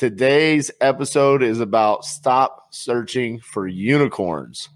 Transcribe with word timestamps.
Today's 0.00 0.70
episode 0.80 1.42
is 1.42 1.60
about 1.60 2.06
stop 2.06 2.68
searching 2.70 3.38
for 3.38 3.68
unicorns. 3.68 4.70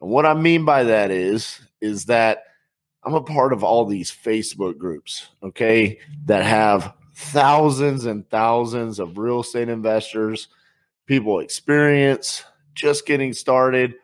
And 0.00 0.10
what 0.10 0.26
I 0.26 0.34
mean 0.34 0.64
by 0.64 0.82
that 0.82 1.12
is, 1.12 1.60
is 1.80 2.06
that 2.06 2.42
I'm 3.04 3.14
a 3.14 3.22
part 3.22 3.52
of 3.52 3.62
all 3.62 3.84
these 3.84 4.10
Facebook 4.10 4.76
groups, 4.76 5.28
okay, 5.44 6.00
that 6.24 6.42
have 6.42 6.92
thousands 7.14 8.04
and 8.04 8.28
thousands 8.30 8.98
of 8.98 9.16
real 9.16 9.42
estate 9.42 9.68
investors, 9.68 10.48
people 11.06 11.38
experience, 11.38 12.42
just 12.74 13.06
getting 13.06 13.34
started, 13.34 13.94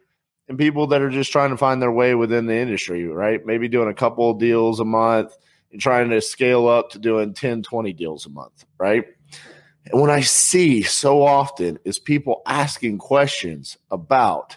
and 0.46 0.56
people 0.56 0.86
that 0.86 1.02
are 1.02 1.10
just 1.10 1.32
trying 1.32 1.50
to 1.50 1.56
find 1.56 1.82
their 1.82 1.90
way 1.90 2.14
within 2.14 2.46
the 2.46 2.54
industry, 2.54 3.08
right? 3.08 3.44
Maybe 3.44 3.66
doing 3.66 3.88
a 3.88 3.94
couple 3.94 4.30
of 4.30 4.38
deals 4.38 4.78
a 4.78 4.84
month 4.84 5.36
and 5.72 5.80
trying 5.80 6.10
to 6.10 6.20
scale 6.20 6.68
up 6.68 6.90
to 6.90 7.00
doing 7.00 7.34
10, 7.34 7.64
20 7.64 7.92
deals 7.92 8.24
a 8.26 8.30
month, 8.30 8.64
right? 8.78 9.04
And 9.86 10.00
what 10.00 10.10
I 10.10 10.20
see 10.20 10.82
so 10.82 11.22
often 11.22 11.78
is 11.84 11.98
people 11.98 12.42
asking 12.46 12.98
questions 12.98 13.76
about 13.90 14.56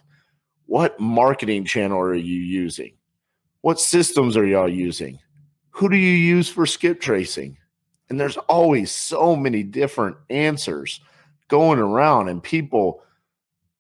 what 0.66 1.00
marketing 1.00 1.66
channel 1.66 2.00
are 2.00 2.14
you 2.14 2.40
using? 2.40 2.94
What 3.62 3.80
systems 3.80 4.38
are 4.38 4.46
y'all 4.46 4.70
using? 4.70 5.20
Who 5.72 5.90
do 5.90 5.98
you 5.98 6.14
use 6.14 6.50
for 6.50 6.66
skip 6.66 7.02
tracing? 7.02 7.58
And 8.10 8.20
there's 8.20 8.38
always 8.38 8.92
so 8.92 9.36
many 9.36 9.64
different 9.64 10.18
answers 10.30 11.02
going 11.50 11.80
around 11.80 12.30
and 12.30 12.42
people 12.42 13.04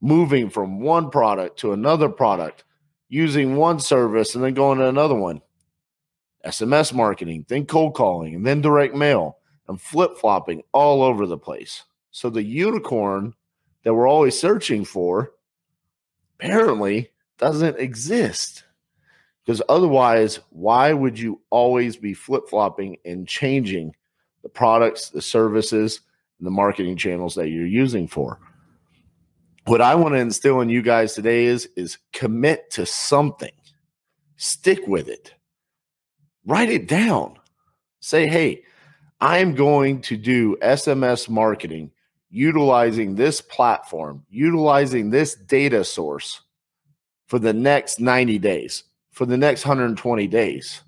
moving 0.01 0.49
from 0.49 0.81
one 0.81 1.09
product 1.09 1.59
to 1.59 1.73
another 1.73 2.09
product, 2.09 2.63
using 3.09 3.55
one 3.55 3.79
service 3.79 4.35
and 4.35 4.43
then 4.43 4.53
going 4.53 4.79
to 4.79 4.87
another 4.87 5.15
one. 5.15 5.41
SMS 6.45 6.93
marketing, 6.93 7.45
then 7.47 7.65
cold 7.65 7.95
calling, 7.95 8.35
and 8.35 8.45
then 8.45 8.61
direct 8.61 8.93
mail 8.93 9.37
and 9.67 9.81
flip 9.81 10.17
flopping 10.17 10.63
all 10.71 11.03
over 11.03 11.25
the 11.25 11.37
place. 11.37 11.83
So 12.11 12.29
the 12.29 12.43
unicorn 12.43 13.33
that 13.83 13.93
we're 13.93 14.07
always 14.07 14.39
searching 14.39 14.85
for 14.85 15.33
apparently 16.39 17.11
doesn't 17.37 17.77
exist. 17.79 18.63
Because 19.45 19.61
otherwise, 19.69 20.39
why 20.49 20.91
would 20.91 21.17
you 21.17 21.41
always 21.49 21.95
be 21.95 22.13
flip 22.13 22.49
flopping 22.49 22.97
and 23.05 23.27
changing 23.27 23.95
the 24.43 24.49
products, 24.49 25.09
the 25.09 25.21
services, 25.21 26.01
and 26.39 26.45
the 26.45 26.51
marketing 26.51 26.97
channels 26.97 27.35
that 27.35 27.49
you're 27.49 27.65
using 27.65 28.07
for? 28.07 28.39
What 29.65 29.81
I 29.81 29.95
want 29.95 30.15
to 30.15 30.19
instill 30.19 30.61
in 30.61 30.69
you 30.69 30.81
guys 30.81 31.13
today 31.13 31.45
is 31.45 31.69
is 31.75 31.97
commit 32.13 32.71
to 32.71 32.85
something. 32.85 33.51
Stick 34.37 34.87
with 34.87 35.07
it. 35.07 35.33
Write 36.45 36.69
it 36.69 36.87
down. 36.87 37.37
Say, 37.99 38.27
"Hey, 38.27 38.63
I'm 39.19 39.55
going 39.55 40.01
to 40.01 40.17
do 40.17 40.57
SMS 40.61 41.27
marketing 41.27 41.91
utilizing 42.29 43.15
this 43.15 43.41
platform, 43.41 44.23
utilizing 44.29 45.09
this 45.09 45.35
data 45.35 45.83
source 45.83 46.41
for 47.27 47.39
the 47.39 47.53
next 47.53 47.99
90 47.99 48.37
days, 48.39 48.83
for 49.11 49.25
the 49.25 49.37
next 49.37 49.65
120 49.65 50.27
days, 50.27 50.81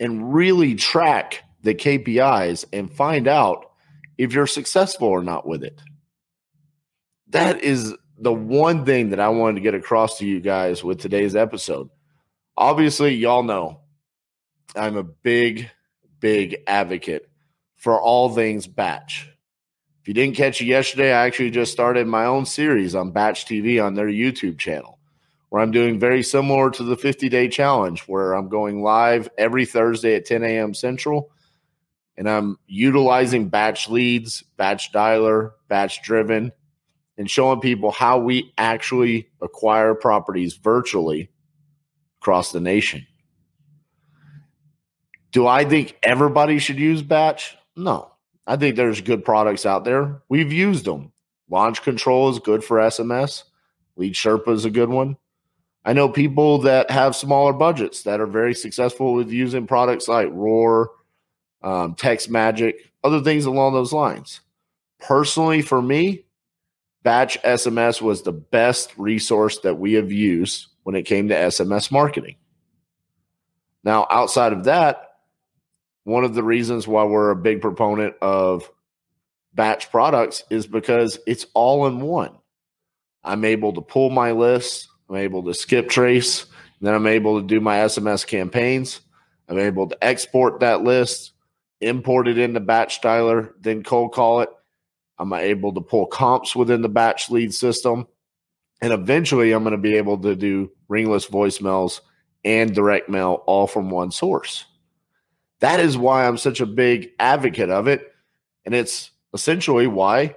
and 0.00 0.34
really 0.34 0.74
track 0.74 1.44
the 1.62 1.74
KPIs 1.74 2.64
and 2.72 2.92
find 2.92 3.28
out 3.28 3.70
if 4.18 4.32
you're 4.32 4.46
successful 4.46 5.08
or 5.08 5.22
not 5.22 5.46
with 5.46 5.62
it. 5.62 5.80
That 7.28 7.62
is 7.62 7.94
the 8.18 8.32
one 8.32 8.84
thing 8.84 9.10
that 9.10 9.20
I 9.20 9.28
wanted 9.28 9.56
to 9.56 9.60
get 9.60 9.74
across 9.74 10.18
to 10.18 10.26
you 10.26 10.40
guys 10.40 10.82
with 10.82 11.00
today's 11.00 11.36
episode. 11.36 11.88
Obviously, 12.56 13.14
y'all 13.14 13.42
know 13.42 13.80
I'm 14.76 14.96
a 14.96 15.02
big, 15.02 15.70
big 16.20 16.56
advocate 16.66 17.28
for 17.84 18.00
all 18.00 18.30
things 18.30 18.66
batch. 18.66 19.28
If 20.00 20.08
you 20.08 20.14
didn't 20.14 20.36
catch 20.36 20.62
it 20.62 20.64
yesterday, 20.64 21.12
I 21.12 21.26
actually 21.26 21.50
just 21.50 21.70
started 21.70 22.06
my 22.06 22.24
own 22.24 22.46
series 22.46 22.94
on 22.94 23.10
Batch 23.10 23.44
TV 23.44 23.84
on 23.84 23.92
their 23.92 24.06
YouTube 24.06 24.58
channel, 24.58 24.98
where 25.50 25.60
I'm 25.60 25.70
doing 25.70 26.00
very 26.00 26.22
similar 26.22 26.70
to 26.70 26.82
the 26.82 26.96
50 26.96 27.28
day 27.28 27.46
challenge, 27.46 28.00
where 28.04 28.32
I'm 28.32 28.48
going 28.48 28.82
live 28.82 29.28
every 29.36 29.66
Thursday 29.66 30.14
at 30.14 30.24
10 30.24 30.42
a.m. 30.44 30.72
Central. 30.72 31.30
And 32.16 32.26
I'm 32.26 32.58
utilizing 32.66 33.50
batch 33.50 33.90
leads, 33.90 34.42
batch 34.56 34.90
dialer, 34.90 35.50
batch 35.68 36.02
driven, 36.02 36.52
and 37.18 37.30
showing 37.30 37.60
people 37.60 37.90
how 37.90 38.18
we 38.18 38.50
actually 38.56 39.28
acquire 39.42 39.94
properties 39.94 40.54
virtually 40.54 41.28
across 42.22 42.50
the 42.50 42.60
nation. 42.60 43.06
Do 45.32 45.46
I 45.46 45.66
think 45.66 45.98
everybody 46.02 46.58
should 46.58 46.78
use 46.78 47.02
batch? 47.02 47.58
No, 47.76 48.12
I 48.46 48.56
think 48.56 48.76
there's 48.76 49.00
good 49.00 49.24
products 49.24 49.66
out 49.66 49.84
there. 49.84 50.22
We've 50.28 50.52
used 50.52 50.84
them. 50.84 51.12
Launch 51.50 51.82
Control 51.82 52.30
is 52.30 52.38
good 52.38 52.64
for 52.64 52.78
SMS. 52.78 53.44
Lead 53.96 54.14
Sherpa 54.14 54.52
is 54.52 54.64
a 54.64 54.70
good 54.70 54.88
one. 54.88 55.16
I 55.84 55.92
know 55.92 56.08
people 56.08 56.58
that 56.58 56.90
have 56.90 57.14
smaller 57.14 57.52
budgets 57.52 58.04
that 58.04 58.20
are 58.20 58.26
very 58.26 58.54
successful 58.54 59.12
with 59.12 59.30
using 59.30 59.66
products 59.66 60.08
like 60.08 60.28
Roar, 60.32 60.90
um, 61.62 61.94
Text 61.94 62.30
Magic, 62.30 62.90
other 63.02 63.20
things 63.20 63.44
along 63.44 63.74
those 63.74 63.92
lines. 63.92 64.40
Personally, 64.98 65.60
for 65.60 65.82
me, 65.82 66.24
Batch 67.02 67.40
SMS 67.42 68.00
was 68.00 68.22
the 68.22 68.32
best 68.32 68.96
resource 68.96 69.58
that 69.60 69.78
we 69.78 69.92
have 69.92 70.10
used 70.10 70.68
when 70.84 70.94
it 70.94 71.02
came 71.02 71.28
to 71.28 71.34
SMS 71.34 71.90
marketing. 71.92 72.36
Now, 73.84 74.06
outside 74.10 74.54
of 74.54 74.64
that, 74.64 75.03
one 76.04 76.24
of 76.24 76.34
the 76.34 76.42
reasons 76.42 76.86
why 76.86 77.04
we're 77.04 77.30
a 77.30 77.36
big 77.36 77.60
proponent 77.60 78.14
of 78.22 78.70
batch 79.54 79.90
products 79.90 80.44
is 80.50 80.66
because 80.66 81.18
it's 81.26 81.46
all 81.54 81.86
in 81.86 82.00
one. 82.00 82.32
I'm 83.22 83.44
able 83.44 83.72
to 83.72 83.80
pull 83.80 84.10
my 84.10 84.32
list, 84.32 84.88
I'm 85.08 85.16
able 85.16 85.44
to 85.44 85.54
skip 85.54 85.88
trace, 85.88 86.46
then 86.80 86.94
I'm 86.94 87.06
able 87.06 87.40
to 87.40 87.46
do 87.46 87.60
my 87.60 87.78
SMS 87.78 88.26
campaigns. 88.26 89.00
I'm 89.48 89.58
able 89.58 89.88
to 89.88 90.04
export 90.04 90.60
that 90.60 90.82
list, 90.82 91.32
import 91.80 92.28
it 92.28 92.38
into 92.38 92.60
batch 92.60 93.00
dialer, 93.00 93.52
then 93.60 93.82
cold 93.82 94.12
call 94.12 94.40
it. 94.40 94.50
I'm 95.18 95.32
able 95.32 95.72
to 95.74 95.80
pull 95.80 96.06
comps 96.06 96.56
within 96.56 96.82
the 96.82 96.88
batch 96.88 97.30
lead 97.30 97.54
system. 97.54 98.06
And 98.82 98.92
eventually 98.92 99.52
I'm 99.52 99.62
going 99.62 99.72
to 99.72 99.78
be 99.78 99.96
able 99.96 100.18
to 100.18 100.34
do 100.34 100.70
ringless 100.88 101.26
voicemails 101.26 102.00
and 102.44 102.74
direct 102.74 103.08
mail 103.08 103.42
all 103.46 103.66
from 103.66 103.90
one 103.90 104.10
source. 104.10 104.66
That 105.60 105.80
is 105.80 105.96
why 105.96 106.26
I'm 106.26 106.36
such 106.36 106.60
a 106.60 106.66
big 106.66 107.10
advocate 107.18 107.70
of 107.70 107.88
it. 107.88 108.12
And 108.64 108.74
it's 108.74 109.10
essentially 109.32 109.86
why 109.86 110.36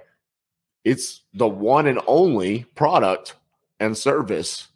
it's 0.84 1.22
the 1.34 1.48
one 1.48 1.86
and 1.86 2.00
only 2.06 2.64
product 2.74 3.34
and 3.80 3.96
service 3.96 4.68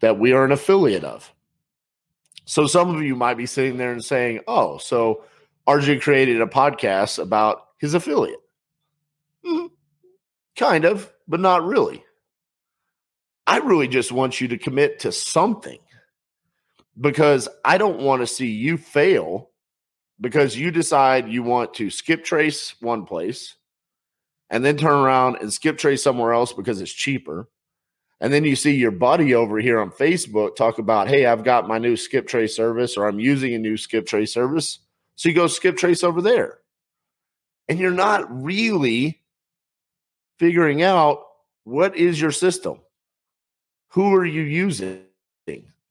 that 0.00 0.18
we 0.18 0.32
are 0.32 0.44
an 0.44 0.52
affiliate 0.52 1.04
of. 1.04 1.32
So 2.44 2.66
some 2.66 2.94
of 2.94 3.02
you 3.02 3.14
might 3.14 3.36
be 3.36 3.46
sitting 3.46 3.76
there 3.76 3.92
and 3.92 4.04
saying, 4.04 4.40
oh, 4.48 4.78
so 4.78 5.24
RJ 5.68 6.00
created 6.02 6.40
a 6.40 6.46
podcast 6.46 7.18
about 7.18 7.68
his 7.78 7.94
affiliate. 7.94 8.40
Mm, 9.46 9.70
kind 10.56 10.84
of, 10.84 11.12
but 11.28 11.40
not 11.40 11.64
really. 11.64 12.02
I 13.46 13.58
really 13.58 13.88
just 13.88 14.12
want 14.12 14.40
you 14.40 14.48
to 14.48 14.58
commit 14.58 15.00
to 15.00 15.12
something 15.12 15.78
because 17.00 17.48
I 17.64 17.78
don't 17.78 18.00
want 18.00 18.22
to 18.22 18.26
see 18.26 18.50
you 18.50 18.76
fail 18.76 19.49
because 20.20 20.56
you 20.56 20.70
decide 20.70 21.28
you 21.28 21.42
want 21.42 21.74
to 21.74 21.90
skip 21.90 22.24
trace 22.24 22.74
one 22.80 23.04
place 23.04 23.56
and 24.50 24.64
then 24.64 24.76
turn 24.76 24.98
around 24.98 25.36
and 25.40 25.52
skip 25.52 25.78
trace 25.78 26.02
somewhere 26.02 26.32
else 26.32 26.52
because 26.52 26.80
it's 26.80 26.92
cheaper. 26.92 27.48
And 28.20 28.32
then 28.32 28.44
you 28.44 28.54
see 28.54 28.74
your 28.74 28.90
buddy 28.90 29.34
over 29.34 29.58
here 29.58 29.80
on 29.80 29.90
Facebook 29.90 30.56
talk 30.56 30.78
about, 30.78 31.08
hey, 31.08 31.24
I've 31.24 31.44
got 31.44 31.68
my 31.68 31.78
new 31.78 31.96
skip 31.96 32.26
trace 32.26 32.54
service 32.54 32.96
or 32.96 33.06
I'm 33.06 33.18
using 33.18 33.54
a 33.54 33.58
new 33.58 33.78
skip 33.78 34.06
trace 34.06 34.32
service. 34.32 34.80
So 35.16 35.28
you 35.28 35.34
go 35.34 35.46
skip 35.46 35.76
trace 35.76 36.04
over 36.04 36.20
there. 36.20 36.58
And 37.68 37.78
you're 37.78 37.92
not 37.92 38.26
really 38.42 39.22
figuring 40.38 40.82
out 40.82 41.22
what 41.64 41.96
is 41.96 42.20
your 42.20 42.32
system? 42.32 42.80
Who 43.90 44.14
are 44.14 44.24
you 44.24 44.42
using 44.42 45.02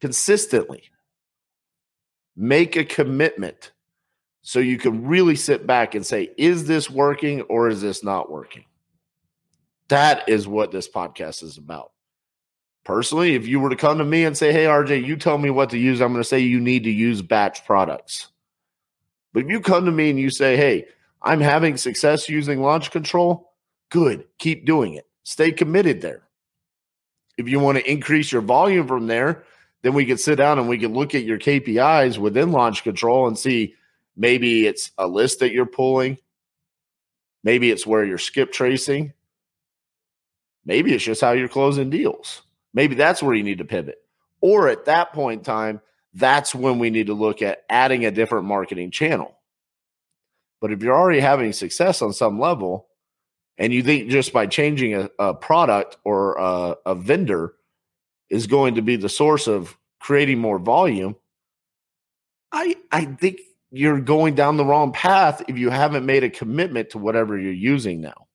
consistently? 0.02 0.84
Make 2.36 2.76
a 2.76 2.86
commitment 2.86 3.72
so 4.50 4.58
you 4.58 4.80
can 4.80 5.06
really 5.06 5.36
sit 5.36 5.68
back 5.68 5.94
and 5.94 6.04
say, 6.04 6.32
is 6.36 6.66
this 6.66 6.90
working 6.90 7.42
or 7.42 7.70
is 7.70 7.82
this 7.82 8.04
not 8.04 8.32
working? 8.32 8.66
That 9.90 10.28
is 10.28 10.48
what 10.48 10.72
this 10.72 10.90
podcast 10.90 11.44
is 11.44 11.60
about. 11.60 11.92
Personally, 12.84 13.36
if 13.36 13.48
you 13.48 13.60
were 13.60 13.70
to 13.70 13.76
come 13.76 14.00
to 14.00 14.04
me 14.04 14.24
and 14.24 14.36
say, 14.36 14.52
Hey, 14.52 14.66
RJ, 14.66 15.06
you 15.06 15.18
tell 15.18 15.38
me 15.38 15.52
what 15.52 15.70
to 15.70 15.78
use, 15.78 16.02
I'm 16.02 16.14
going 16.14 16.24
to 16.24 16.28
say 16.28 16.40
you 16.40 16.60
need 16.60 16.86
to 16.86 16.90
use 16.90 17.22
batch 17.22 17.64
products. 17.64 18.30
But 19.34 19.44
if 19.44 19.50
you 19.52 19.62
come 19.62 19.86
to 19.86 19.92
me 19.92 20.10
and 20.10 20.18
you 20.18 20.32
say, 20.32 20.58
Hey, 20.58 20.88
I'm 21.22 21.42
having 21.42 21.78
success 21.78 22.28
using 22.28 22.60
launch 22.60 22.90
control, 22.90 23.54
good, 23.90 24.26
keep 24.40 24.66
doing 24.66 24.96
it. 24.96 25.06
Stay 25.22 25.52
committed 25.52 26.02
there. 26.02 26.24
If 27.38 27.48
you 27.48 27.60
want 27.60 27.78
to 27.78 27.88
increase 27.88 28.32
your 28.32 28.42
volume 28.42 28.88
from 28.88 29.06
there, 29.06 29.44
then 29.84 29.94
we 29.94 30.08
could 30.08 30.20
sit 30.20 30.38
down 30.38 30.58
and 30.58 30.68
we 30.68 30.80
could 30.80 30.90
look 30.90 31.14
at 31.14 31.24
your 31.24 31.38
KPIs 31.38 32.18
within 32.18 32.52
launch 32.52 32.84
control 32.84 33.28
and 33.28 33.38
see 33.38 33.76
maybe 34.20 34.68
it's 34.68 34.92
a 34.98 35.08
list 35.08 35.40
that 35.40 35.54
you're 35.54 35.66
pulling, 35.66 36.18
maybe 37.44 37.72
it's 37.72 37.88
where 37.88 38.04
you're 38.04 38.18
skip 38.18 38.52
tracing, 38.52 39.14
maybe 40.66 40.94
it's 40.94 41.04
just 41.04 41.22
how 41.22 41.32
you're 41.32 41.48
closing 41.48 41.90
deals. 41.90 42.42
Maybe 42.74 42.94
that's 42.94 43.24
where 43.24 43.34
you 43.34 43.44
need 43.44 43.58
to 43.60 43.66
pivot. 43.66 43.98
Or 44.42 44.68
at 44.68 44.86
that 44.86 45.14
point 45.14 45.40
in 45.40 45.44
time, 45.46 45.82
that's 46.14 46.54
when 46.54 46.80
we 46.80 46.90
need 46.90 47.08
to 47.08 47.14
look 47.14 47.42
at 47.42 47.64
adding 47.70 48.06
a 48.06 48.12
different 48.12 48.46
marketing 48.46 48.92
channel. 48.92 49.36
But 50.62 50.72
if 50.74 50.84
you're 50.84 50.98
already 50.98 51.22
having 51.22 51.54
success 51.54 52.02
on 52.02 52.14
some 52.14 52.40
level, 52.40 52.88
and 53.58 53.74
you 53.74 53.84
think 53.84 54.10
just 54.10 54.34
by 54.34 54.48
changing 54.48 54.96
a, 54.96 55.10
a 55.18 55.34
product 55.34 55.98
or 56.04 56.36
a, 56.38 56.76
a 56.86 56.96
vendor 56.96 57.54
is 58.30 58.48
going 58.48 58.76
to 58.76 58.82
be 58.82 58.98
the 58.98 59.10
source 59.10 59.48
of 59.48 59.78
creating 60.00 60.40
more 60.40 60.60
volume, 60.60 61.16
I 62.52 62.76
I 62.92 63.06
think 63.06 63.40
you're 63.72 64.00
going 64.00 64.36
down 64.36 64.58
the 64.58 64.66
wrong 64.66 64.92
path 64.92 65.44
if 65.48 65.58
you 65.58 65.70
haven't 65.70 66.06
made 66.06 66.24
a 66.24 66.30
commitment 66.30 66.90
to 66.92 66.98
whatever 66.98 67.38
you're 67.38 67.52
using 67.54 68.02
now. 68.02 68.28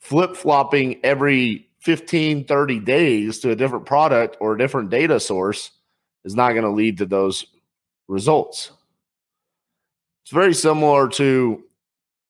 Flip 0.00 0.36
flopping 0.36 1.00
every 1.04 1.68
15, 1.80 2.44
30 2.44 2.80
days 2.80 3.38
to 3.40 3.50
a 3.50 3.56
different 3.56 3.86
product 3.86 4.36
or 4.40 4.54
a 4.54 4.58
different 4.58 4.90
data 4.90 5.18
source 5.18 5.70
is 6.24 6.34
not 6.34 6.52
going 6.52 6.64
to 6.64 6.70
lead 6.70 6.98
to 6.98 7.06
those 7.06 7.46
results. 8.08 8.72
It's 10.22 10.32
very 10.32 10.54
similar 10.54 11.08
to 11.10 11.64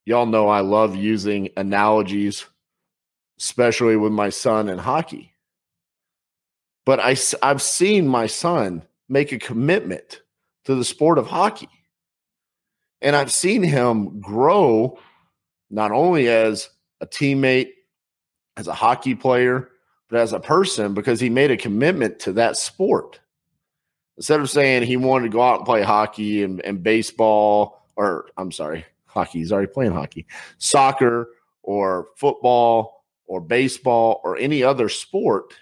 y'all 0.04 0.26
know 0.26 0.48
I 0.48 0.60
love 0.60 0.94
using 0.94 1.48
analogies, 1.56 2.46
especially 3.38 3.96
with 3.96 4.12
my 4.12 4.28
son 4.28 4.68
in 4.68 4.78
hockey. 4.78 5.32
But 6.84 7.00
I, 7.00 7.16
I've 7.42 7.62
seen 7.62 8.06
my 8.06 8.26
son 8.26 8.82
make 9.08 9.32
a 9.32 9.38
commitment 9.38 10.20
to 10.66 10.74
the 10.74 10.84
sport 10.84 11.18
of 11.18 11.26
hockey. 11.26 11.68
And 13.00 13.16
I've 13.16 13.32
seen 13.32 13.62
him 13.62 14.20
grow 14.20 14.98
not 15.70 15.92
only 15.92 16.28
as 16.28 16.68
a 17.00 17.06
teammate, 17.06 17.70
as 18.56 18.68
a 18.68 18.74
hockey 18.74 19.14
player, 19.14 19.70
but 20.08 20.20
as 20.20 20.32
a 20.32 20.40
person 20.40 20.94
because 20.94 21.20
he 21.20 21.30
made 21.30 21.50
a 21.50 21.56
commitment 21.56 22.18
to 22.20 22.32
that 22.34 22.56
sport. 22.56 23.20
Instead 24.16 24.40
of 24.40 24.48
saying 24.48 24.82
he 24.82 24.96
wanted 24.96 25.24
to 25.24 25.32
go 25.32 25.42
out 25.42 25.58
and 25.58 25.66
play 25.66 25.82
hockey 25.82 26.42
and, 26.42 26.60
and 26.62 26.82
baseball, 26.82 27.86
or 27.96 28.28
I'm 28.36 28.50
sorry, 28.50 28.84
hockey, 29.04 29.40
he's 29.40 29.52
already 29.52 29.70
playing 29.72 29.92
hockey, 29.92 30.26
soccer 30.58 31.28
or 31.62 32.08
football 32.16 33.04
or 33.26 33.40
baseball 33.40 34.20
or 34.24 34.38
any 34.38 34.62
other 34.62 34.88
sport, 34.88 35.52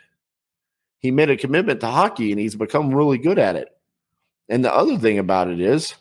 he 0.99 1.11
made 1.11 1.31
a 1.31 1.37
commitment 1.37 1.81
to 1.81 1.87
hockey 1.89 2.31
and 2.31 2.41
he's 2.41 2.55
become 2.55 2.95
really 2.95 3.19
good 3.19 3.39
at 3.39 3.57
it. 3.57 3.74
And 4.49 4.65
the 4.65 4.75
other 4.75 4.99
thing 4.99 5.19
about 5.19 5.49
it 5.49 5.61
is, 5.61 5.95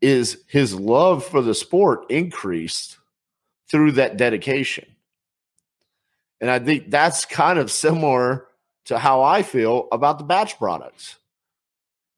is 0.00 0.44
his 0.46 0.74
love 0.74 1.24
for 1.24 1.42
the 1.42 1.54
sport 1.54 2.10
increased 2.10 2.98
through 3.70 3.92
that 3.92 4.16
dedication. 4.16 4.86
And 6.40 6.50
I 6.50 6.58
think 6.58 6.90
that's 6.90 7.24
kind 7.24 7.58
of 7.58 7.70
similar 7.70 8.46
to 8.86 8.98
how 8.98 9.22
I 9.22 9.42
feel 9.42 9.88
about 9.92 10.18
the 10.18 10.24
batch 10.24 10.56
products. 10.56 11.16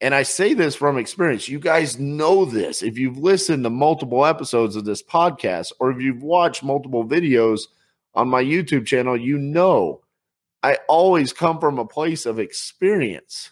And 0.01 0.15
I 0.15 0.23
say 0.23 0.55
this 0.55 0.75
from 0.75 0.99
experience. 0.99 1.49
You 1.49 1.59
guys 1.59 1.99
know 1.99 2.45
this. 2.45 2.83
If 2.83 2.97
you've 2.97 3.19
listened 3.19 3.65
to 3.65 3.71
multiple 3.71 4.25
episodes 4.25 4.77
of 4.77 4.85
this 4.85 5.03
podcast 5.03 5.73
or 5.79 5.91
if 5.91 6.01
you've 6.01 6.23
watched 6.23 6.63
multiple 6.63 7.05
videos 7.05 7.63
on 8.15 8.29
my 8.29 8.43
YouTube 8.43 8.87
channel, 8.87 9.17
you 9.17 9.37
know 9.39 10.01
I 10.63 10.79
always 10.89 11.33
come 11.33 11.59
from 11.59 11.79
a 11.79 11.87
place 11.87 12.27
of 12.27 12.39
experience. 12.39 13.51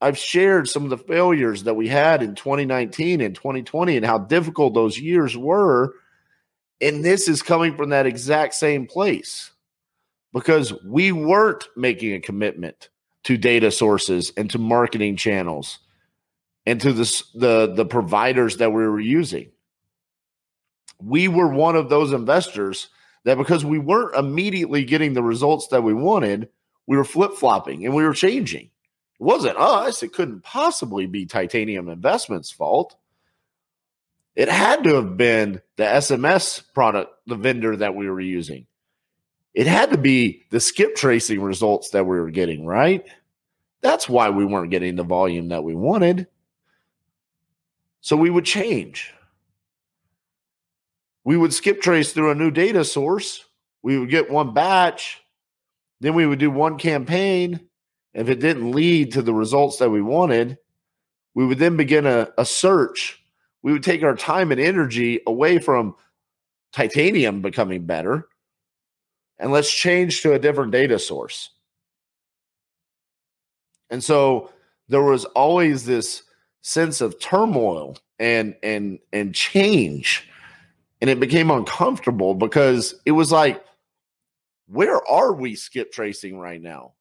I've 0.00 0.18
shared 0.18 0.68
some 0.68 0.84
of 0.84 0.90
the 0.90 0.98
failures 0.98 1.64
that 1.64 1.74
we 1.74 1.88
had 1.88 2.22
in 2.22 2.34
2019 2.34 3.20
and 3.20 3.34
2020 3.34 3.96
and 3.96 4.06
how 4.06 4.18
difficult 4.18 4.74
those 4.74 4.98
years 4.98 5.36
were 5.36 5.94
and 6.80 7.04
this 7.04 7.28
is 7.28 7.42
coming 7.42 7.76
from 7.76 7.90
that 7.90 8.06
exact 8.06 8.54
same 8.54 8.86
place 8.86 9.50
because 10.32 10.72
we 10.84 11.10
weren't 11.12 11.66
making 11.76 12.14
a 12.14 12.20
commitment 12.20 12.88
to 13.24 13.36
data 13.36 13.70
sources 13.70 14.32
and 14.36 14.48
to 14.50 14.58
marketing 14.58 15.16
channels 15.16 15.80
and 16.66 16.80
to 16.80 16.92
the, 16.92 17.22
the, 17.34 17.72
the 17.74 17.84
providers 17.84 18.58
that 18.58 18.70
we 18.70 18.86
were 18.86 19.00
using. 19.00 19.50
We 21.02 21.28
were 21.28 21.48
one 21.48 21.76
of 21.76 21.88
those 21.88 22.12
investors 22.12 22.88
that 23.24 23.38
because 23.38 23.64
we 23.64 23.78
weren't 23.78 24.14
immediately 24.16 24.84
getting 24.84 25.14
the 25.14 25.22
results 25.22 25.68
that 25.68 25.82
we 25.82 25.94
wanted, 25.94 26.48
we 26.86 26.96
were 26.96 27.04
flip 27.04 27.32
flopping 27.34 27.84
and 27.84 27.94
we 27.94 28.04
were 28.04 28.14
changing. 28.14 28.70
It 29.20 29.24
wasn't 29.24 29.58
us. 29.58 30.02
It 30.02 30.12
couldn't 30.12 30.44
possibly 30.44 31.06
be 31.06 31.26
Titanium 31.26 31.88
Investments' 31.88 32.50
fault. 32.50 32.96
It 34.36 34.48
had 34.48 34.84
to 34.84 34.94
have 34.94 35.16
been 35.16 35.60
the 35.76 35.84
SMS 35.84 36.62
product, 36.72 37.12
the 37.26 37.34
vendor 37.34 37.74
that 37.76 37.96
we 37.96 38.08
were 38.08 38.20
using. 38.20 38.66
It 39.52 39.66
had 39.66 39.90
to 39.90 39.98
be 39.98 40.44
the 40.50 40.60
skip 40.60 40.94
tracing 40.94 41.40
results 41.40 41.90
that 41.90 42.04
we 42.04 42.20
were 42.20 42.30
getting, 42.30 42.64
right? 42.64 43.04
That's 43.80 44.08
why 44.08 44.30
we 44.30 44.44
weren't 44.44 44.70
getting 44.70 44.94
the 44.94 45.02
volume 45.02 45.48
that 45.48 45.64
we 45.64 45.74
wanted. 45.74 46.28
So 48.00 48.16
we 48.16 48.30
would 48.30 48.44
change. 48.44 49.12
We 51.24 51.36
would 51.36 51.52
skip 51.52 51.82
trace 51.82 52.12
through 52.12 52.30
a 52.30 52.36
new 52.36 52.50
data 52.50 52.84
source. 52.84 53.44
We 53.82 53.98
would 53.98 54.10
get 54.10 54.30
one 54.30 54.54
batch. 54.54 55.20
Then 56.00 56.14
we 56.14 56.26
would 56.26 56.38
do 56.38 56.50
one 56.50 56.78
campaign. 56.78 57.67
If 58.14 58.28
it 58.28 58.40
didn't 58.40 58.72
lead 58.72 59.12
to 59.12 59.22
the 59.22 59.34
results 59.34 59.78
that 59.78 59.90
we 59.90 60.02
wanted, 60.02 60.58
we 61.34 61.46
would 61.46 61.58
then 61.58 61.76
begin 61.76 62.06
a, 62.06 62.28
a 62.36 62.44
search 62.44 63.18
we 63.62 63.72
would 63.72 63.82
take 63.82 64.02
our 64.02 64.14
time 64.14 64.52
and 64.52 64.60
energy 64.60 65.20
away 65.26 65.58
from 65.58 65.94
titanium 66.72 67.42
becoming 67.42 67.84
better 67.84 68.28
and 69.38 69.52
let's 69.52 69.72
change 69.72 70.22
to 70.22 70.32
a 70.32 70.38
different 70.38 70.72
data 70.72 70.98
source. 70.98 71.50
And 73.90 74.02
so 74.02 74.50
there 74.88 75.02
was 75.02 75.24
always 75.26 75.84
this 75.84 76.22
sense 76.62 77.00
of 77.00 77.20
turmoil 77.20 77.96
and 78.18 78.54
and 78.62 78.98
and 79.12 79.34
change 79.34 80.28
and 81.00 81.08
it 81.08 81.20
became 81.20 81.50
uncomfortable 81.50 82.34
because 82.34 82.96
it 83.06 83.12
was 83.12 83.30
like 83.30 83.64
where 84.66 85.06
are 85.08 85.32
we 85.32 85.54
skip 85.54 85.92
tracing 85.92 86.38
right 86.38 86.60
now 86.60 86.92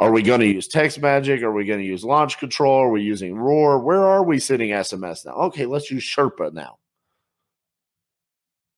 are 0.00 0.10
we 0.10 0.22
going 0.22 0.40
to 0.40 0.46
use 0.46 0.66
text 0.66 1.00
magic? 1.00 1.42
Are 1.42 1.52
we 1.52 1.66
going 1.66 1.78
to 1.78 1.84
use 1.84 2.02
launch 2.02 2.38
control? 2.38 2.84
Are 2.84 2.90
we 2.90 3.02
using 3.02 3.36
roar? 3.36 3.78
Where 3.78 4.02
are 4.02 4.24
we 4.24 4.38
sending 4.40 4.70
SMS 4.70 5.26
now? 5.26 5.32
Okay, 5.32 5.66
let's 5.66 5.90
use 5.90 6.02
Sherpa 6.02 6.54
now. 6.54 6.78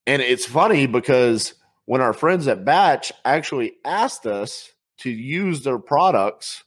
And 0.05 0.21
it's 0.21 0.45
funny 0.45 0.87
because 0.87 1.55
when 1.85 2.01
our 2.01 2.13
friends 2.13 2.49
at 2.49 2.65
Batch 2.65 3.13
actually 3.25 3.75
asked 3.85 4.27
us 4.27 4.73
to 4.99 5.11
use 5.11 5.63
their 5.63 5.79
products, 5.79 6.65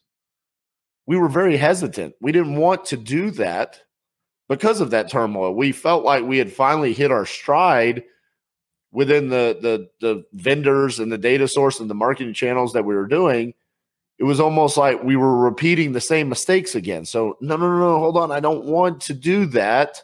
we 1.05 1.17
were 1.17 1.27
very 1.27 1.57
hesitant. 1.57 2.15
We 2.21 2.31
didn't 2.31 2.55
want 2.55 2.85
to 2.85 2.97
do 2.97 3.31
that 3.31 3.81
because 4.47 4.79
of 4.79 4.91
that 4.91 5.11
turmoil. 5.11 5.53
We 5.53 5.73
felt 5.73 6.05
like 6.05 6.23
we 6.23 6.37
had 6.37 6.51
finally 6.51 6.93
hit 6.93 7.11
our 7.11 7.25
stride 7.25 8.03
within 8.93 9.27
the 9.27 9.57
the 9.61 9.89
the 9.99 10.23
vendors 10.31 10.99
and 10.99 11.11
the 11.11 11.17
data 11.17 11.49
source 11.49 11.81
and 11.81 11.89
the 11.89 11.93
marketing 11.93 12.33
channels 12.33 12.71
that 12.71 12.85
we 12.85 12.95
were 12.95 13.07
doing 13.07 13.53
it 14.17 14.23
was 14.23 14.39
almost 14.39 14.77
like 14.77 15.03
we 15.03 15.15
were 15.15 15.37
repeating 15.37 15.91
the 15.91 16.01
same 16.01 16.29
mistakes 16.29 16.75
again. 16.75 17.05
So, 17.05 17.37
no, 17.41 17.57
no, 17.57 17.69
no, 17.69 17.79
no, 17.79 17.99
hold 17.99 18.17
on. 18.17 18.31
I 18.31 18.39
don't 18.39 18.65
want 18.65 19.01
to 19.01 19.13
do 19.13 19.45
that. 19.47 20.01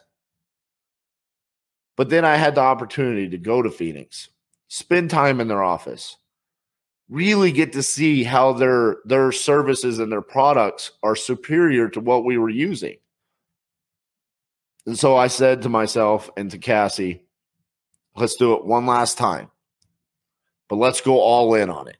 But 1.96 2.10
then 2.10 2.24
I 2.24 2.36
had 2.36 2.54
the 2.54 2.60
opportunity 2.60 3.28
to 3.30 3.38
go 3.38 3.62
to 3.62 3.70
Phoenix, 3.70 4.28
spend 4.68 5.10
time 5.10 5.40
in 5.40 5.48
their 5.48 5.62
office, 5.62 6.16
really 7.08 7.52
get 7.52 7.72
to 7.74 7.82
see 7.82 8.24
how 8.24 8.52
their 8.52 8.96
their 9.04 9.32
services 9.32 9.98
and 9.98 10.10
their 10.10 10.22
products 10.22 10.92
are 11.02 11.16
superior 11.16 11.88
to 11.90 12.00
what 12.00 12.24
we 12.24 12.38
were 12.38 12.50
using. 12.50 12.96
And 14.86 14.98
so 14.98 15.16
I 15.16 15.28
said 15.28 15.62
to 15.62 15.68
myself 15.68 16.30
and 16.36 16.50
to 16.50 16.58
Cassie, 16.58 17.22
let's 18.16 18.36
do 18.36 18.54
it 18.54 18.64
one 18.64 18.86
last 18.86 19.16
time. 19.16 19.50
But 20.68 20.76
let's 20.76 21.00
go 21.00 21.20
all 21.20 21.54
in 21.54 21.70
on 21.70 21.88
it. 21.88 21.98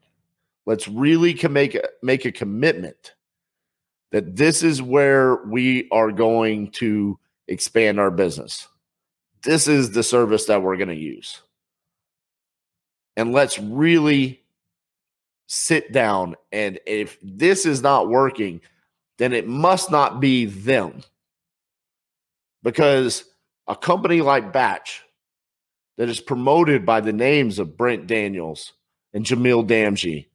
Let's 0.65 0.87
really 0.87 1.37
make 1.49 1.75
a, 1.75 1.89
make 2.01 2.25
a 2.25 2.31
commitment 2.31 3.13
that 4.11 4.35
this 4.35 4.63
is 4.63 4.81
where 4.81 5.37
we 5.45 5.89
are 5.91 6.11
going 6.11 6.71
to 6.71 7.19
expand 7.47 7.99
our 7.99 8.11
business. 8.11 8.67
This 9.43 9.67
is 9.67 9.91
the 9.91 10.03
service 10.03 10.45
that 10.45 10.61
we're 10.61 10.77
going 10.77 10.89
to 10.89 10.95
use. 10.95 11.41
and 13.15 13.31
let's 13.31 13.59
really 13.59 14.41
sit 15.47 15.91
down. 15.91 16.35
And 16.51 16.79
if 16.85 17.17
this 17.21 17.65
is 17.65 17.81
not 17.81 18.09
working, 18.09 18.61
then 19.17 19.33
it 19.33 19.47
must 19.47 19.91
not 19.91 20.19
be 20.19 20.45
them. 20.45 21.01
Because 22.63 23.25
a 23.67 23.75
company 23.75 24.21
like 24.21 24.53
Batch 24.53 25.03
that 25.97 26.09
is 26.09 26.19
promoted 26.19 26.85
by 26.85 27.01
the 27.01 27.13
names 27.13 27.59
of 27.59 27.77
Brent 27.77 28.07
Daniels 28.07 28.73
and 29.13 29.25
Jamil 29.25 29.67
Damji, 29.67 30.27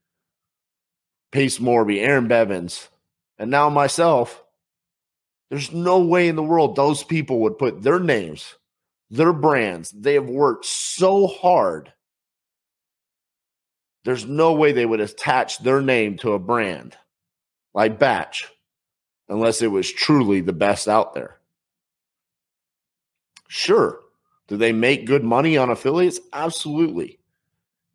Pace 1.30 1.58
Morby, 1.58 2.00
Aaron 2.00 2.28
Bevins, 2.28 2.88
and 3.38 3.50
now 3.50 3.68
myself, 3.68 4.42
there's 5.50 5.73
no 5.73 6.00
way 6.00 6.28
in 6.28 6.37
the 6.37 6.42
world 6.42 6.76
those 6.76 7.02
people 7.02 7.40
would 7.40 7.58
put 7.58 7.82
their 7.82 8.00
names, 8.00 8.56
their 9.11 9.32
brands, 9.32 9.90
they 9.90 10.14
have 10.14 10.28
worked 10.28 10.64
so 10.64 11.26
hard. 11.26 11.92
There's 14.04 14.25
no 14.25 14.52
way 14.54 14.73
they 14.73 14.87
would 14.87 15.00
attach 15.00 15.58
their 15.58 15.82
name 15.82 16.16
to 16.18 16.32
a 16.32 16.38
brand 16.38 16.97
like 17.75 17.99
Batch 17.99 18.49
unless 19.28 19.61
it 19.61 19.70
was 19.70 19.92
truly 19.92 20.40
the 20.40 20.52
best 20.52 20.88
out 20.88 21.14
there. 21.14 21.38
Sure. 23.49 24.00
Do 24.47 24.56
they 24.56 24.73
make 24.73 25.06
good 25.06 25.25
money 25.25 25.56
on 25.58 25.70
affiliates? 25.70 26.20
Absolutely. 26.32 27.17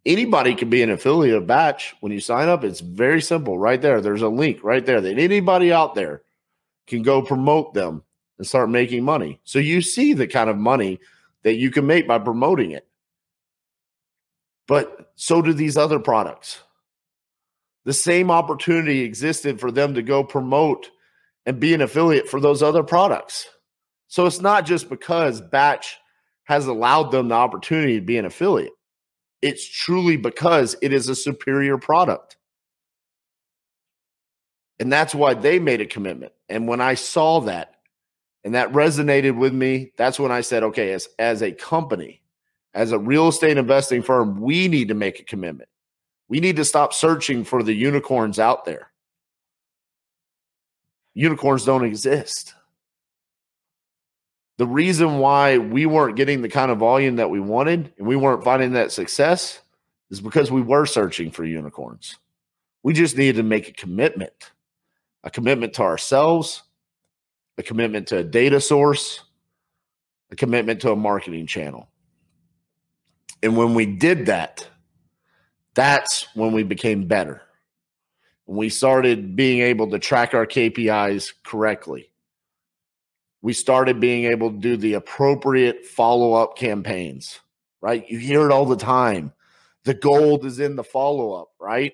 Anybody 0.05 0.53
can 0.53 0.69
be 0.69 0.81
an 0.81 0.89
affiliate 0.89 1.37
of 1.37 1.47
Batch. 1.47 1.95
When 2.01 2.11
you 2.11 2.19
sign 2.19 2.49
up, 2.49 2.63
it's 2.63 2.81
very 2.81 3.21
simple 3.21 3.57
right 3.57 3.81
there. 3.81 4.01
There's 4.01 4.21
a 4.21 4.27
link 4.27 4.59
right 4.63 4.85
there 4.85 4.99
that 4.99 5.17
anybody 5.17 5.71
out 5.71 5.95
there 5.95 6.23
can 6.87 7.03
go 7.03 7.21
promote 7.21 7.73
them 7.73 8.03
and 8.37 8.45
start 8.45 8.69
making 8.69 9.05
money. 9.05 9.39
So 9.45 9.59
you 9.59 9.81
see 9.81 10.13
the 10.13 10.27
kind 10.27 10.49
of 10.49 10.57
money 10.57 10.99
that 11.43 11.55
you 11.55 11.71
can 11.71 11.87
make 11.87 12.07
by 12.07 12.19
promoting 12.19 12.71
it. 12.71 12.85
But 14.67 15.11
so 15.15 15.41
do 15.41 15.53
these 15.53 15.77
other 15.77 15.99
products. 15.99 16.61
The 17.85 17.93
same 17.93 18.31
opportunity 18.31 19.01
existed 19.01 19.59
for 19.59 19.71
them 19.71 19.93
to 19.93 20.01
go 20.01 20.23
promote 20.23 20.89
and 21.45 21.59
be 21.59 21.73
an 21.73 21.81
affiliate 21.81 22.29
for 22.29 22.39
those 22.39 22.63
other 22.63 22.83
products. 22.83 23.47
So 24.07 24.25
it's 24.25 24.41
not 24.41 24.65
just 24.65 24.89
because 24.89 25.41
Batch 25.41 25.97
has 26.45 26.67
allowed 26.67 27.11
them 27.11 27.29
the 27.29 27.35
opportunity 27.35 27.95
to 27.95 28.05
be 28.05 28.17
an 28.17 28.25
affiliate. 28.25 28.73
It's 29.43 29.65
truly 29.67 30.15
because 30.15 30.77
it 30.81 30.93
is 30.93 31.09
a 31.09 31.15
superior 31.15 31.77
product. 31.77 32.37
And 34.79 34.91
that's 34.91 35.13
why 35.13 35.33
they 35.33 35.59
made 35.59 35.81
a 35.81 35.85
commitment. 35.85 36.31
And 36.47 36.65
when 36.65 36.79
I 36.79 36.93
saw 36.93 37.41
that 37.41 37.75
and 38.45 38.55
that 38.55 38.71
resonated 38.71 39.37
with 39.37 39.53
me, 39.53 39.91
that's 39.97 40.17
when 40.17 40.31
I 40.31 40.39
said, 40.39 40.63
okay, 40.63 40.93
as, 40.93 41.09
as 41.19 41.41
a 41.41 41.51
company, 41.51 42.21
as 42.73 42.93
a 42.93 42.97
real 42.97 43.27
estate 43.27 43.57
investing 43.57 44.01
firm, 44.01 44.39
we 44.39 44.69
need 44.69 44.87
to 44.87 44.93
make 44.93 45.19
a 45.19 45.25
commitment. 45.25 45.67
We 46.29 46.39
need 46.39 46.55
to 46.55 46.65
stop 46.65 46.93
searching 46.93 47.43
for 47.43 47.63
the 47.63 47.73
unicorns 47.73 48.39
out 48.39 48.63
there. 48.63 48.91
Unicorns 51.15 51.65
don't 51.65 51.83
exist. 51.83 52.55
The 54.57 54.67
reason 54.67 55.17
why 55.17 55.57
we 55.57 55.85
weren't 55.85 56.15
getting 56.15 56.41
the 56.41 56.49
kind 56.49 56.71
of 56.71 56.77
volume 56.77 57.15
that 57.15 57.29
we 57.29 57.39
wanted 57.39 57.91
and 57.97 58.07
we 58.07 58.15
weren't 58.15 58.43
finding 58.43 58.73
that 58.73 58.91
success 58.91 59.59
is 60.11 60.21
because 60.21 60.51
we 60.51 60.61
were 60.61 60.85
searching 60.85 61.31
for 61.31 61.43
unicorns. 61.43 62.17
We 62.83 62.93
just 62.93 63.17
needed 63.17 63.37
to 63.37 63.43
make 63.43 63.67
a 63.67 63.73
commitment 63.73 64.51
a 65.23 65.29
commitment 65.29 65.73
to 65.73 65.81
ourselves, 65.81 66.63
a 67.57 67.63
commitment 67.63 68.07
to 68.07 68.17
a 68.17 68.23
data 68.23 68.59
source, 68.59 69.21
a 70.31 70.35
commitment 70.35 70.81
to 70.81 70.91
a 70.91 70.95
marketing 70.95 71.47
channel. 71.47 71.87
And 73.41 73.55
when 73.55 73.73
we 73.73 73.85
did 73.85 74.25
that, 74.25 74.67
that's 75.75 76.27
when 76.35 76.51
we 76.51 76.63
became 76.63 77.07
better. 77.07 77.41
We 78.45 78.69
started 78.69 79.35
being 79.35 79.61
able 79.61 79.89
to 79.91 79.99
track 79.99 80.33
our 80.33 80.45
KPIs 80.45 81.33
correctly 81.43 82.11
we 83.43 83.51
started 83.51 83.99
being 83.99 84.23
able 84.23 84.49
to 84.49 84.57
do 84.57 84.77
the 84.77 84.93
appropriate 84.93 85.85
follow 85.85 86.33
up 86.33 86.57
campaigns, 86.57 87.41
right? 87.81 88.09
You 88.09 88.17
hear 88.17 88.45
it 88.45 88.53
all 88.53 88.65
the 88.65 88.77
time. 88.77 89.33
The 89.83 89.93
gold 89.93 90.45
is 90.45 90.61
in 90.61 90.77
the 90.77 90.83
follow 90.83 91.33
up, 91.33 91.49
right? 91.59 91.91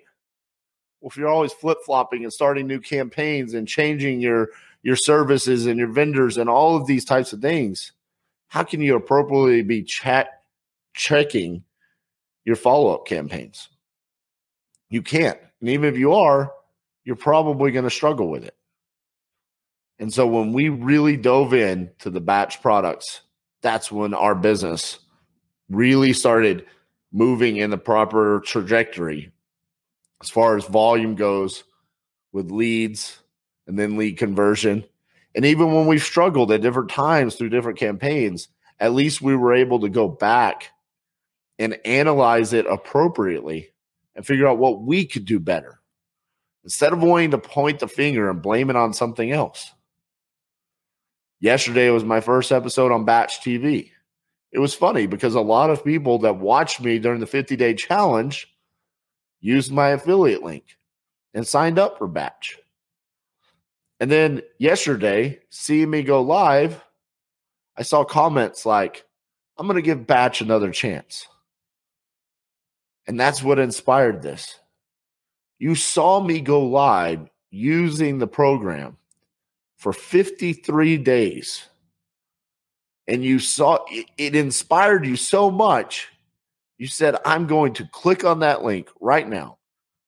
Well, 1.02 1.10
if 1.10 1.18
you're 1.18 1.28
always 1.28 1.52
flip 1.52 1.80
flopping 1.84 2.24
and 2.24 2.32
starting 2.32 2.68
new 2.68 2.80
campaigns 2.80 3.56
and 3.56 3.68
changing 3.68 4.22
your 4.22 4.50
your 4.84 4.96
services 4.96 5.66
and 5.66 5.78
your 5.78 5.92
vendors 5.92 6.38
and 6.38 6.50
all 6.50 6.78
of 6.78 6.86
these 6.86 7.04
types 7.04 7.34
of 7.34 7.42
things, 7.42 7.94
how 8.48 8.64
can 8.64 8.80
you 8.80 8.96
appropriately 8.96 9.64
be 9.64 9.84
chat 9.84 10.44
checking 10.94 11.64
your 12.46 12.56
follow 12.56 12.94
up 12.94 13.08
campaigns? 13.08 13.70
You 14.90 15.02
can't. 15.02 15.40
And 15.62 15.70
even 15.70 15.92
if 15.92 15.98
you 15.98 16.14
are, 16.14 16.54
you're 17.06 17.16
probably 17.16 17.72
going 17.72 17.86
to 17.86 17.90
struggle 17.90 18.30
with 18.30 18.46
it. 18.46 18.56
And 20.00 20.14
so 20.14 20.26
when 20.26 20.54
we 20.54 20.70
really 20.70 21.18
dove 21.18 21.54
in 21.54 21.92
to 22.00 22.10
the 22.10 22.22
batch 22.22 22.62
products, 22.62 23.22
that's 23.62 23.92
when 23.92 24.14
our 24.14 24.34
business 24.34 25.00
really 25.70 26.14
started 26.14 26.66
moving 27.12 27.58
in 27.58 27.70
the 27.70 27.78
proper 27.78 28.42
trajectory 28.46 29.32
as 30.22 30.30
far 30.30 30.58
as 30.58 30.66
volume 30.66 31.16
goes 31.16 31.64
with 32.32 32.52
leads 32.52 33.20
and 33.68 33.78
then 33.78 33.98
lead 33.98 34.18
conversion. 34.18 34.84
And 35.36 35.46
even 35.46 35.74
when 35.74 35.86
we've 35.86 36.04
struggled 36.04 36.52
at 36.52 36.62
different 36.62 36.90
times 36.90 37.36
through 37.36 37.50
different 37.50 37.80
campaigns, 37.80 38.48
at 38.80 38.94
least 38.94 39.22
we 39.22 39.36
were 39.36 39.54
able 39.54 39.82
to 39.82 39.90
go 39.90 40.08
back 40.08 40.72
and 41.58 41.78
analyze 41.86 42.54
it 42.54 42.66
appropriately 42.66 43.70
and 44.16 44.26
figure 44.26 44.48
out 44.48 44.58
what 44.58 44.82
we 44.82 45.06
could 45.06 45.26
do 45.26 45.40
better 45.40 45.80
instead 46.64 46.94
of 46.94 47.02
wanting 47.02 47.32
to 47.32 47.38
point 47.38 47.80
the 47.80 47.88
finger 47.88 48.30
and 48.30 48.42
blame 48.42 48.70
it 48.70 48.76
on 48.76 48.94
something 48.94 49.32
else. 49.32 49.72
Yesterday 51.40 51.90
was 51.90 52.04
my 52.04 52.20
first 52.20 52.52
episode 52.52 52.92
on 52.92 53.06
Batch 53.06 53.40
TV. 53.42 53.92
It 54.52 54.60
was 54.60 54.74
funny 54.74 55.08
because 55.08 55.36
a 55.36 55.42
lot 55.42 55.70
of 55.70 55.86
people 55.86 56.20
that 56.20 56.38
watched 56.38 56.82
me 56.82 57.00
during 57.00 57.20
the 57.20 57.28
50 57.28 57.56
day 57.56 57.74
challenge 57.74 58.54
used 59.40 59.72
my 59.72 59.90
affiliate 59.90 60.44
link 60.44 60.78
and 61.34 61.48
signed 61.48 61.80
up 61.80 61.98
for 61.98 62.08
Batch. 62.08 62.58
And 64.02 64.12
then 64.12 64.42
yesterday, 64.58 65.40
seeing 65.50 65.90
me 65.90 66.04
go 66.04 66.22
live, 66.22 66.84
I 67.78 67.84
saw 67.84 68.04
comments 68.04 68.66
like, 68.66 69.06
I'm 69.58 69.68
going 69.68 69.76
to 69.76 69.82
give 69.82 70.08
Batch 70.08 70.42
another 70.42 70.72
chance. 70.72 71.28
And 73.08 73.20
that's 73.20 73.42
what 73.44 73.60
inspired 73.60 74.22
this. 74.22 74.60
You 75.58 75.76
saw 75.76 76.22
me 76.22 76.42
go 76.42 76.66
live 76.66 77.30
using 77.50 78.20
the 78.20 78.28
program 78.28 78.98
for 79.80 79.94
53 79.94 80.98
days 80.98 81.64
and 83.08 83.24
you 83.24 83.40
saw 83.40 83.80
it, 83.90 84.36
inspired 84.36 85.06
you 85.06 85.16
so 85.16 85.50
much, 85.50 86.10
you 86.78 86.86
said, 86.86 87.16
I'm 87.26 87.48
going 87.48 87.74
to 87.76 87.88
click 87.88 88.24
on 88.26 88.40
that 88.42 88.64
link 88.64 88.90
right 89.00 89.28
now. 89.28 89.58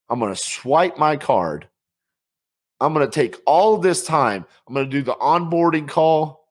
I'm 0.09 0.19
going 0.19 0.33
to 0.33 0.39
swipe 0.39 0.97
my 0.97 1.15
card. 1.15 1.67
I'm 2.81 2.93
going 2.93 3.09
to 3.09 3.11
take 3.11 3.37
all 3.45 3.77
this 3.77 4.05
time. 4.05 4.45
I'm 4.67 4.73
going 4.73 4.89
to 4.89 4.91
do 4.91 5.03
the 5.03 5.15
onboarding 5.15 5.87
call. 5.87 6.49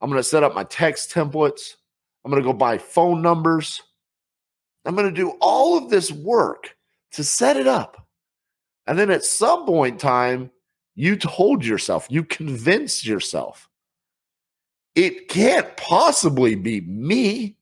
I'm 0.00 0.10
going 0.10 0.18
to 0.18 0.28
set 0.28 0.42
up 0.42 0.52
my 0.52 0.64
text 0.64 1.12
templates. 1.12 1.76
I'm 2.24 2.30
going 2.30 2.42
to 2.42 2.46
go 2.46 2.52
buy 2.52 2.78
phone 2.78 3.22
numbers. 3.22 3.82
I'm 4.84 4.96
going 4.96 5.08
to 5.08 5.14
do 5.14 5.36
all 5.40 5.78
of 5.78 5.90
this 5.90 6.10
work 6.10 6.76
to 7.12 7.22
set 7.22 7.56
it 7.56 7.68
up. 7.68 8.04
And 8.88 8.98
then 8.98 9.12
at 9.12 9.24
some 9.24 9.64
point 9.64 9.94
in 9.94 9.98
time, 9.98 10.50
you 10.94 11.16
told 11.16 11.64
yourself, 11.64 12.06
you 12.10 12.24
convinced 12.24 13.06
yourself, 13.06 13.68
it 14.94 15.28
can't 15.28 15.76
possibly 15.76 16.54
be 16.54 16.80
me. 16.82 17.56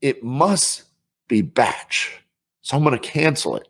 It 0.00 0.22
must 0.22 0.84
be 1.26 1.42
batch. 1.42 2.22
So 2.60 2.76
I'm 2.76 2.84
going 2.84 2.98
to 2.98 3.08
cancel 3.08 3.56
it. 3.56 3.68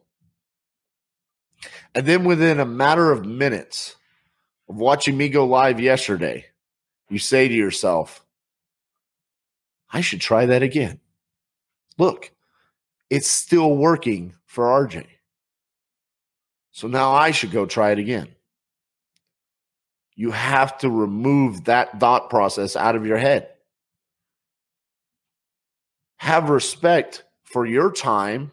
And 1.95 2.07
then 2.07 2.25
within 2.25 2.61
a 2.61 2.67
matter 2.67 3.11
of 3.11 3.25
minutes 3.25 3.97
of 4.69 4.77
watching 4.77 5.17
me 5.17 5.31
go 5.31 5.47
live 5.47 5.81
yesterday, 5.81 6.45
you 7.09 7.19
say 7.19 7.49
to 7.49 7.55
yourself, 7.55 8.25
I 9.91 10.03
should 10.03 10.21
try 10.21 10.45
that 10.47 10.63
again. 10.63 11.01
Look, 11.97 12.31
it's 13.09 13.29
still 13.29 13.75
working 13.75 14.35
for 14.45 14.67
RJ. 14.67 15.07
So 16.79 16.87
now 16.87 17.13
I 17.13 17.33
should 17.33 17.51
go 17.51 17.67
try 17.67 17.91
it 17.91 17.99
again. 17.99 18.29
You 20.15 20.31
have 20.31 20.79
to 20.79 20.89
remove 20.89 21.65
that 21.65 21.99
thought 21.99 22.31
process 22.31 22.77
out 22.77 22.95
of 22.95 23.05
your 23.05 23.19
head. 23.19 23.49
Have 26.19 26.51
respect 26.51 27.25
for 27.43 27.67
your 27.67 27.91
time 27.91 28.53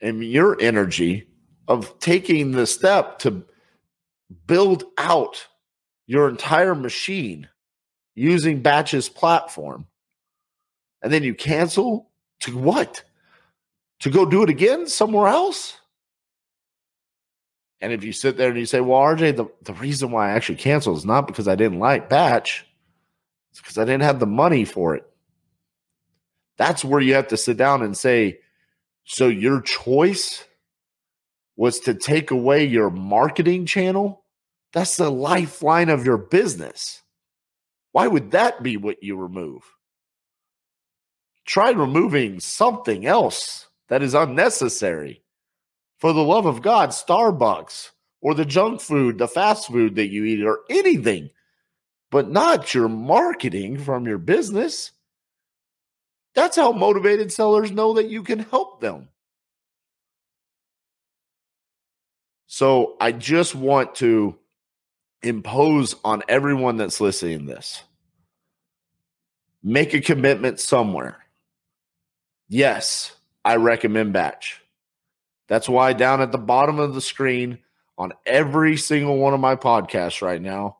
and 0.00 0.22
your 0.22 0.60
energy 0.60 1.26
of 1.66 1.98
taking 1.98 2.52
the 2.52 2.68
step 2.68 3.18
to 3.20 3.42
build 4.46 4.84
out 4.96 5.48
your 6.06 6.28
entire 6.28 6.76
machine 6.76 7.48
using 8.14 8.62
Batch's 8.62 9.08
platform. 9.08 9.88
And 11.02 11.12
then 11.12 11.24
you 11.24 11.34
cancel 11.34 12.12
to 12.42 12.56
what? 12.56 13.02
to 14.00 14.10
go 14.10 14.24
do 14.24 14.42
it 14.44 14.48
again 14.48 14.86
somewhere 14.86 15.26
else? 15.28 15.79
And 17.80 17.92
if 17.92 18.04
you 18.04 18.12
sit 18.12 18.36
there 18.36 18.50
and 18.50 18.58
you 18.58 18.66
say, 18.66 18.80
well, 18.80 19.00
RJ, 19.00 19.36
the, 19.36 19.46
the 19.62 19.72
reason 19.74 20.10
why 20.10 20.28
I 20.28 20.32
actually 20.32 20.56
canceled 20.56 20.98
is 20.98 21.06
not 21.06 21.26
because 21.26 21.48
I 21.48 21.54
didn't 21.54 21.78
like 21.78 22.10
batch, 22.10 22.66
it's 23.50 23.60
because 23.60 23.78
I 23.78 23.84
didn't 23.84 24.02
have 24.02 24.20
the 24.20 24.26
money 24.26 24.64
for 24.64 24.94
it. 24.94 25.04
That's 26.58 26.84
where 26.84 27.00
you 27.00 27.14
have 27.14 27.28
to 27.28 27.36
sit 27.36 27.56
down 27.56 27.82
and 27.82 27.96
say, 27.96 28.40
so 29.04 29.28
your 29.28 29.62
choice 29.62 30.44
was 31.60 31.80
to 31.80 31.92
take 31.92 32.30
away 32.30 32.64
your 32.64 32.88
marketing 32.88 33.66
channel? 33.66 34.24
That's 34.72 34.96
the 34.96 35.10
lifeline 35.10 35.90
of 35.90 36.06
your 36.06 36.16
business. 36.16 37.02
Why 37.92 38.06
would 38.06 38.30
that 38.30 38.62
be 38.62 38.78
what 38.78 39.02
you 39.02 39.16
remove? 39.16 39.62
Try 41.44 41.72
removing 41.72 42.40
something 42.40 43.04
else 43.04 43.66
that 43.88 44.02
is 44.02 44.14
unnecessary. 44.14 45.22
For 46.00 46.14
the 46.14 46.24
love 46.24 46.46
of 46.46 46.62
God, 46.62 46.90
Starbucks 46.90 47.90
or 48.22 48.34
the 48.34 48.46
junk 48.46 48.80
food, 48.80 49.18
the 49.18 49.28
fast 49.28 49.68
food 49.68 49.94
that 49.96 50.08
you 50.08 50.24
eat, 50.24 50.42
or 50.42 50.60
anything, 50.68 51.30
but 52.10 52.30
not 52.30 52.74
your 52.74 52.88
marketing 52.88 53.78
from 53.78 54.06
your 54.06 54.18
business. 54.18 54.92
That's 56.34 56.56
how 56.56 56.72
motivated 56.72 57.32
sellers 57.32 57.70
know 57.70 57.94
that 57.94 58.08
you 58.08 58.22
can 58.22 58.38
help 58.40 58.80
them. 58.80 59.08
So 62.46 62.96
I 63.00 63.12
just 63.12 63.54
want 63.54 63.94
to 63.96 64.36
impose 65.22 65.94
on 66.02 66.22
everyone 66.28 66.76
that's 66.78 67.00
listening 67.00 67.46
this 67.46 67.82
make 69.62 69.92
a 69.92 70.00
commitment 70.00 70.58
somewhere. 70.58 71.18
Yes, 72.48 73.14
I 73.44 73.56
recommend 73.56 74.14
batch. 74.14 74.59
That's 75.50 75.68
why 75.68 75.94
down 75.94 76.20
at 76.20 76.30
the 76.30 76.38
bottom 76.38 76.78
of 76.78 76.94
the 76.94 77.00
screen 77.00 77.58
on 77.98 78.12
every 78.24 78.76
single 78.76 79.18
one 79.18 79.34
of 79.34 79.40
my 79.40 79.56
podcasts 79.56 80.22
right 80.22 80.40
now, 80.40 80.78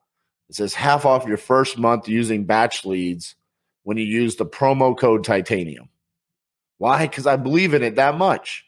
it 0.48 0.54
says 0.54 0.74
half 0.74 1.04
off 1.04 1.26
your 1.26 1.38
first 1.38 1.76
month 1.76 2.08
using 2.08 2.44
batch 2.44 2.84
leads 2.84 3.34
when 3.82 3.96
you 3.96 4.04
use 4.04 4.36
the 4.36 4.46
promo 4.46 4.96
code 4.96 5.24
titanium. 5.24 5.88
Why? 6.78 7.08
Because 7.08 7.26
I 7.26 7.34
believe 7.34 7.74
in 7.74 7.82
it 7.82 7.96
that 7.96 8.16
much. 8.16 8.64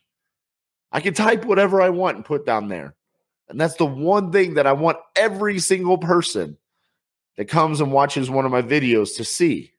I 0.90 0.99
can 0.99 1.14
type 1.14 1.44
whatever 1.44 1.80
I 1.80 1.90
want 1.90 2.16
and 2.16 2.25
put 2.25 2.44
down 2.44 2.66
there. 2.66 2.97
And 3.49 3.61
that's 3.61 3.76
the 3.76 3.87
one 3.87 4.32
thing 4.32 4.54
that 4.54 4.66
I 4.66 4.73
want 4.73 4.99
every 5.14 5.61
single 5.61 5.99
person 5.99 6.59
that 7.37 7.44
comes 7.44 7.80
and 7.80 7.92
watches 7.92 8.28
one 8.28 8.44
of 8.44 8.50
my 8.50 8.62
videos 8.62 9.18
to 9.18 9.25
see. 9.25 9.73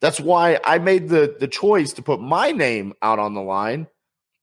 That's 0.00 0.18
why 0.18 0.58
I 0.64 0.78
made 0.78 1.08
the, 1.08 1.36
the 1.38 1.46
choice 1.46 1.92
to 1.92 2.02
put 2.02 2.20
my 2.20 2.50
name 2.50 2.94
out 3.00 3.20
on 3.20 3.34
the 3.34 3.42
line 3.42 3.86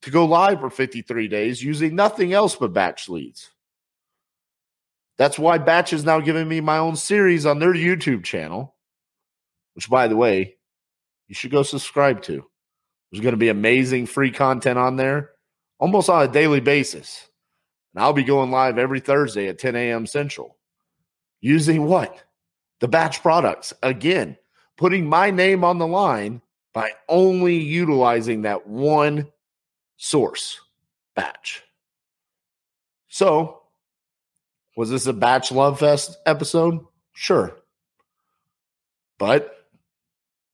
to 0.03 0.11
go 0.11 0.25
live 0.25 0.59
for 0.59 0.69
53 0.69 1.27
days 1.27 1.63
using 1.63 1.95
nothing 1.95 2.33
else 2.33 2.55
but 2.55 2.73
batch 2.73 3.09
leads. 3.09 3.49
That's 5.17 5.39
why 5.39 5.57
Batch 5.57 5.93
is 5.93 6.05
now 6.05 6.19
giving 6.19 6.47
me 6.47 6.61
my 6.61 6.77
own 6.77 6.95
series 6.95 7.45
on 7.45 7.57
their 7.57 7.73
YouTube 7.73 8.23
channel, 8.23 8.75
which, 9.73 9.89
by 9.89 10.07
the 10.07 10.15
way, 10.15 10.57
you 11.27 11.33
should 11.33 11.49
go 11.49 11.63
subscribe 11.63 12.21
to. 12.23 12.45
There's 13.11 13.21
going 13.21 13.33
to 13.33 13.37
be 13.37 13.49
amazing 13.49 14.05
free 14.05 14.31
content 14.31 14.77
on 14.77 14.95
there 14.95 15.31
almost 15.79 16.09
on 16.09 16.23
a 16.23 16.31
daily 16.31 16.59
basis. 16.59 17.27
And 17.93 18.03
I'll 18.03 18.13
be 18.13 18.23
going 18.23 18.51
live 18.51 18.77
every 18.77 18.99
Thursday 18.99 19.47
at 19.47 19.59
10 19.59 19.75
a.m. 19.75 20.05
Central 20.05 20.57
using 21.41 21.85
what? 21.85 22.23
The 22.79 22.87
batch 22.87 23.21
products. 23.21 23.73
Again, 23.81 24.37
putting 24.77 25.07
my 25.07 25.31
name 25.31 25.63
on 25.63 25.79
the 25.79 25.87
line 25.87 26.41
by 26.73 26.91
only 27.09 27.55
utilizing 27.55 28.43
that 28.43 28.67
one 28.67 29.27
source 29.97 30.61
batch. 31.15 31.63
So, 33.09 33.63
was 34.75 34.89
this 34.89 35.07
a 35.07 35.13
batch 35.13 35.51
love 35.51 35.79
fest 35.79 36.17
episode? 36.25 36.79
Sure. 37.13 37.57
But 39.17 39.65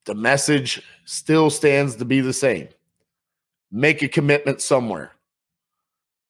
the 0.06 0.16
message 0.16 0.82
still 1.06 1.50
stands 1.50 1.98
to 1.98 2.06
be 2.06 2.22
the 2.22 2.34
same. 2.34 2.70
Make 3.72 4.02
a 4.02 4.08
commitment 4.08 4.62
somewhere. 4.62 5.12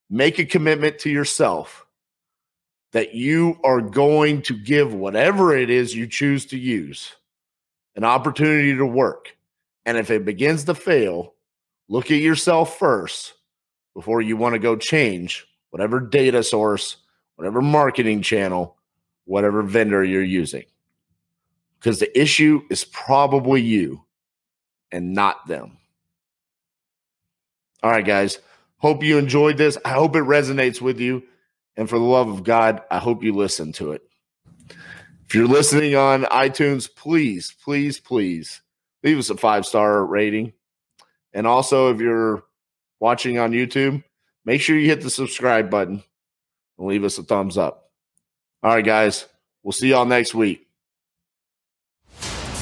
Make 0.10 0.40
a 0.40 0.46
commitment 0.46 1.00
to 1.00 1.10
yourself 1.10 1.86
that 2.92 3.16
you 3.16 3.58
are 3.64 3.82
going 3.82 4.42
to 4.44 4.58
give 4.58 4.94
whatever 4.94 5.56
it 5.56 5.70
is 5.70 5.96
you 5.96 6.08
choose 6.08 6.46
to 6.48 6.58
use 6.58 7.12
an 7.96 8.04
opportunity 8.04 8.76
to 8.76 8.86
work. 8.86 9.36
And 9.86 9.98
if 9.98 10.10
it 10.10 10.26
begins 10.26 10.64
to 10.66 10.76
fail, 10.76 11.33
look 11.94 12.10
at 12.10 12.18
yourself 12.18 12.80
first 12.80 13.36
before 13.94 14.20
you 14.20 14.36
want 14.36 14.54
to 14.54 14.60
go 14.60 14.76
change 14.76 15.46
whatever 15.70 16.00
data 16.00 16.42
source, 16.42 16.98
whatever 17.36 17.62
marketing 17.62 18.24
channel, 18.24 18.76
whatever 19.26 19.62
vendor 19.62 20.04
you're 20.04 20.24
using. 20.24 20.64
Because 21.78 22.00
the 22.00 22.20
issue 22.20 22.64
is 22.72 22.84
probably 22.84 23.62
you 23.62 24.04
and 24.92 25.14
not 25.14 25.46
them. 25.46 25.78
All 27.84 27.92
right, 27.92 28.04
guys. 28.04 28.40
Hope 28.78 29.04
you 29.04 29.20
enjoyed 29.20 29.58
this. 29.58 29.78
I 29.86 29.90
hope 29.90 30.16
it 30.16 30.24
resonates 30.24 30.82
with 30.82 31.00
you. 31.00 31.22
And 31.78 31.88
for 31.88 32.00
the 32.00 32.06
love 32.06 32.28
of 32.28 32.44
God, 32.44 32.82
I 32.90 32.98
hope 32.98 33.24
you 33.24 33.36
listen 33.36 33.72
to 33.74 33.92
it. 33.92 34.02
If 35.28 35.36
you're 35.36 35.46
listening 35.46 35.96
on 35.96 36.24
iTunes, 36.24 36.90
please, 36.94 37.54
please, 37.64 38.00
please 38.00 38.64
leave 39.04 39.20
us 39.20 39.30
a 39.30 39.38
five 39.38 39.68
star 39.68 40.04
rating. 40.04 40.54
And 41.34 41.48
also, 41.48 41.94
if 41.94 42.00
you're 42.00 42.44
watching 43.00 43.40
on 43.40 43.52
YouTube, 43.52 44.04
make 44.46 44.62
sure 44.62 44.78
you 44.78 44.88
hit 44.88 45.02
the 45.02 45.10
subscribe 45.10 45.70
button 45.70 46.04
and 46.78 46.88
leave 46.88 47.04
us 47.04 47.18
a 47.18 47.24
thumbs 47.24 47.58
up. 47.58 47.90
All 48.62 48.74
right, 48.74 48.86
guys. 48.86 49.26
We'll 49.64 49.72
see 49.72 49.90
y'all 49.90 50.06
next 50.06 50.36
week. 50.36 50.68